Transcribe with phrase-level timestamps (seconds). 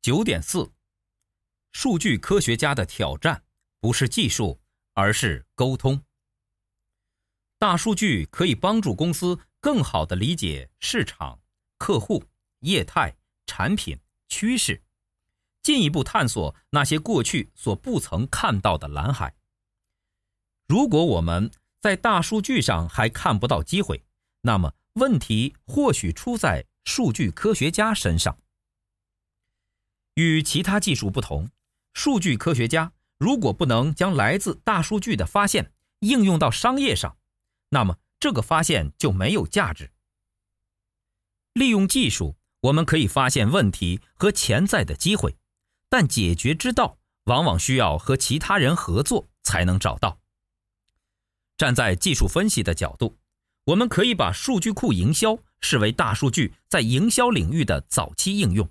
[0.00, 0.70] 九点四，
[1.72, 3.42] 数据科学家的挑战
[3.80, 4.60] 不是技术，
[4.94, 6.02] 而是沟通。
[7.58, 11.40] 大数据可以帮助公司更好地理解市场、
[11.78, 12.24] 客户、
[12.60, 13.98] 业态、产品、
[14.28, 14.80] 趋势，
[15.62, 19.34] 进一步探索那些过去所不曾看到的蓝海。
[20.68, 24.04] 如果我们在大数据上还看不到机会，
[24.42, 28.38] 那么问题或许出在数据科学家身上。
[30.18, 31.48] 与其他技术不同，
[31.94, 37.16] 数据科学家如果不能将来自大数据的发现应用到商业上，
[37.68, 39.92] 那么这个发现就没有价值。
[41.52, 45.36] 利用技术，我们可以发现问题和潜在的机会，
[45.88, 50.18] 但解决之道往往需要和其他人合作才能找到。
[51.56, 53.16] 站在技术分析的角度，
[53.66, 58.68] 我们可以把数据库营销视为大数据在营销领域的早期应用。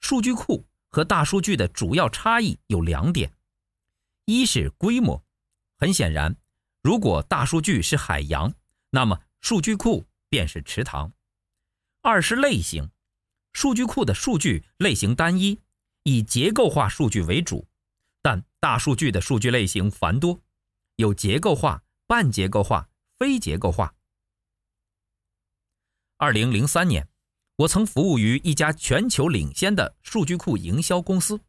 [0.00, 3.32] 数据库和大数据的主要差异有两点：
[4.24, 5.22] 一是规模，
[5.76, 6.36] 很显然，
[6.82, 8.54] 如果大数据是海洋，
[8.90, 11.10] 那么数据库便是池塘；
[12.00, 12.90] 二是类型，
[13.52, 15.60] 数据库的数据类型单一，
[16.04, 17.66] 以结构化数据为主，
[18.22, 20.40] 但大数据的数据类型繁多，
[20.96, 22.88] 有结构化、半结构化、
[23.18, 23.94] 非结构化。
[26.16, 27.08] 二零零三年。
[27.58, 31.40] 我曾服务于一家全球领先的数据库营销公司，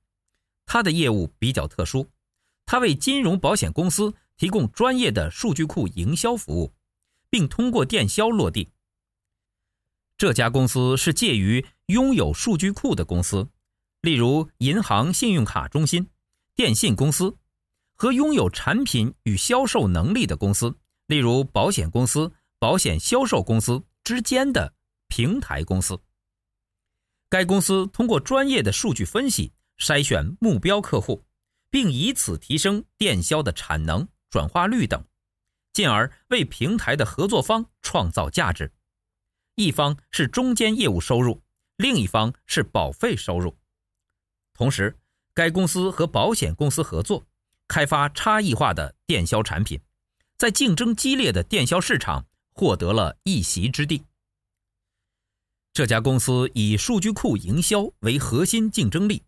[0.65, 2.09] 它的业务比较特殊，
[2.65, 6.73] 它为金融保险公司提供专业的数据库营销服务，
[7.29, 8.71] 并通过电销落地。
[10.17, 13.47] 这家公司是介于拥有数据库的公司，
[14.01, 16.09] 例如银行信用卡中心、
[16.55, 17.37] 电信公司，
[17.93, 20.75] 和拥有产品与销售能力的公司，
[21.05, 24.73] 例如保险公司、保险销售公司之间的。
[25.19, 25.99] 平台公司，
[27.27, 31.25] 该公司通过专业的数据分析筛选目标客户，
[31.69, 35.03] 并以此提升电销的产能、转化率等，
[35.73, 38.71] 进而为平台的合作方创造价值。
[39.55, 41.43] 一方是中间业务收入，
[41.75, 43.57] 另一方是保费收入。
[44.53, 44.97] 同时，
[45.33, 47.27] 该公司和保险公司合作，
[47.67, 49.81] 开发差异化的电销产品，
[50.37, 54.01] 在竞争激烈的电销市场获得了一席之地。
[55.71, 59.23] 这家公司以数据库营销为核心竞争力，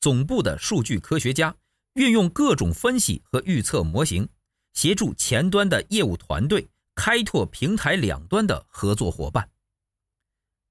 [0.00, 1.56] 总部的数据科学家
[1.94, 4.28] 运用各种分析和预测模型，
[4.74, 9.50] 协助前端的业务团队开拓平台两端的合作伙伴。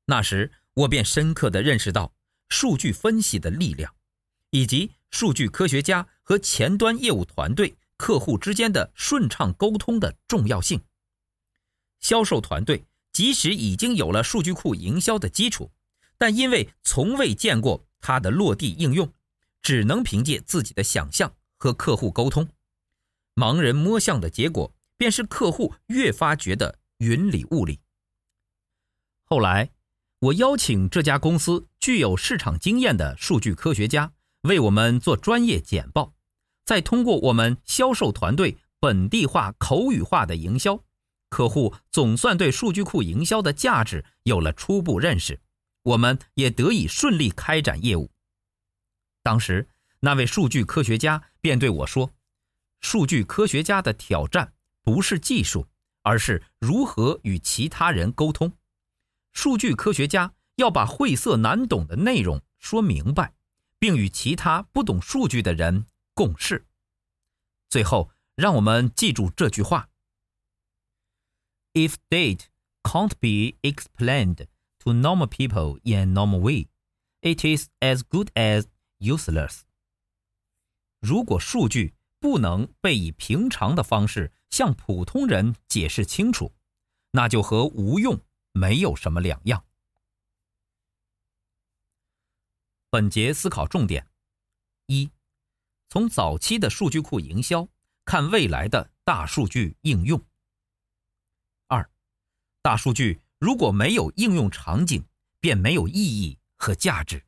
[0.06, 2.14] 那时，我便深刻地认识到
[2.48, 3.94] 数据分析的力量，
[4.52, 10.82] 以及数据科学家和前端业务团队、客户之间的顺畅沟通的重要性。
[12.00, 12.87] 销售团队。
[13.18, 15.72] 即使已经有了数据库营销的基础，
[16.20, 19.12] 但因为从未见过它的落地应用，
[19.64, 22.48] 只能凭借自己的想象和客户沟通，
[23.34, 27.80] 盲人摸象的结果便是客户越发觉得云里雾里。
[29.26, 29.72] 后来，
[30.20, 36.14] 我邀请这家公司具有市场经验的数据科学家为我们做专业简报，
[36.66, 40.84] 再通过我们销售团队本地化、口语化的营销。
[41.30, 45.40] 客户总算对数据库营销的价值有了初步认识，
[45.84, 48.10] 我们也得以顺利开展业务。
[49.24, 49.68] 当时，
[50.00, 52.14] 那位数据科学家便对我说
[52.80, 55.68] ：“数据科学家的挑战不是技术，
[56.04, 58.54] 而是如何与其他人沟通。
[59.34, 63.34] 数据科学家要把晦涩难懂的内容说明白，
[63.80, 66.66] 并与其他不懂数据的人共事。”
[67.70, 69.90] 最后，让我们记住这句话。
[71.78, 72.48] If data
[72.84, 74.48] can't be explained
[74.80, 76.70] to normal people in a normal way,
[77.22, 78.66] it is as good as
[78.98, 79.62] useless.
[81.00, 86.56] 如果数据不能被以平常的方式向普通人解释清楚，
[87.12, 88.20] 那就和无用
[88.54, 89.64] 没有什么两样。
[92.90, 94.10] 本节思考重点：
[94.88, 95.12] 一、
[95.90, 97.70] 从早期的数据库营销
[98.04, 100.20] 看未来的大数据应用。
[102.62, 105.04] 大数据如果没有应用场景，
[105.40, 107.24] 便没有意义和价值。